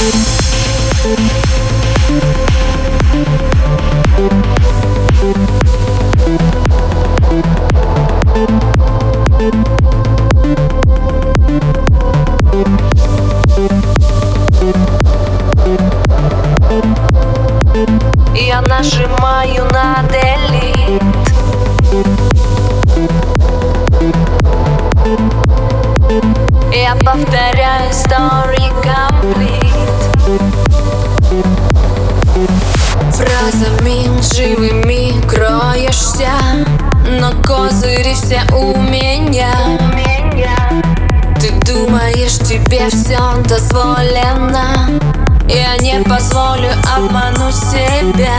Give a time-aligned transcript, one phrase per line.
[0.00, 0.06] Я
[18.62, 21.04] нажимаю на delete
[26.72, 28.39] Я повторяю story
[33.50, 36.30] Фразами живыми кроешься
[37.18, 39.52] Но козыри все у меня.
[41.40, 43.18] Ты думаешь, тебе все
[43.48, 44.88] дозволено?
[45.48, 48.38] Я не позволю обмануть себя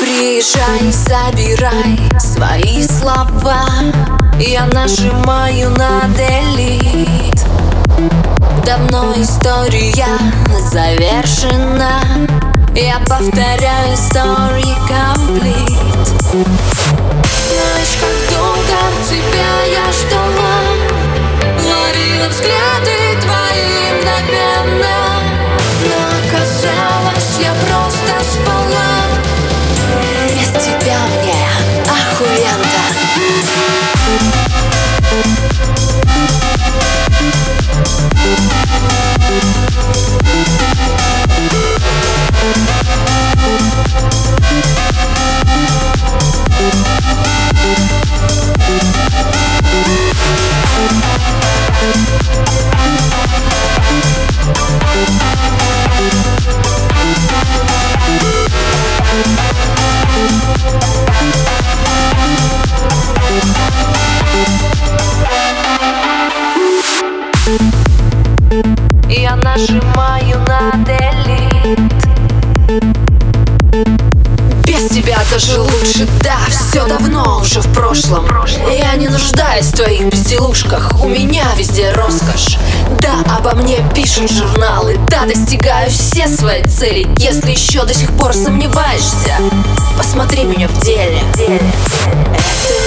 [0.00, 3.64] Приезжай, забирай свои слова.
[4.38, 7.44] Я нажимаю на delete
[8.64, 10.06] Давно история
[10.70, 12.00] завершена
[12.77, 16.96] Я повторяю story complete
[69.58, 71.98] Нажимаю на delete
[74.64, 78.26] без тебя даже лучше, да, все давно уже в прошлом.
[78.70, 82.58] Я не нуждаюсь в твоих безделушках, у меня везде роскошь.
[83.00, 87.08] Да, обо мне пишут журналы, да, достигаю все свои цели.
[87.18, 89.36] Если еще до сих пор сомневаешься,
[89.96, 91.22] посмотри меня в деле.
[91.32, 91.48] Это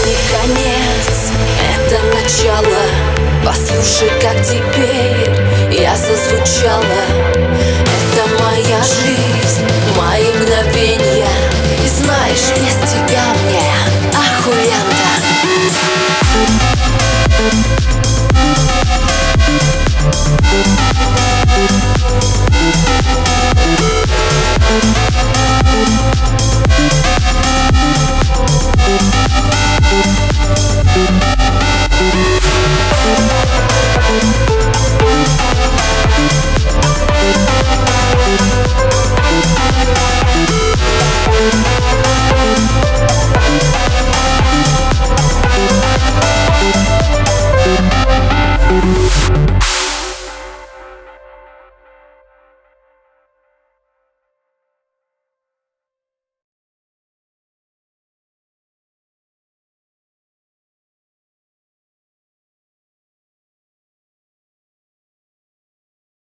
[0.05, 1.31] не конец,
[1.75, 2.77] это начало.
[3.43, 5.30] Послушай, как теперь
[5.91, 7.02] я зазвучала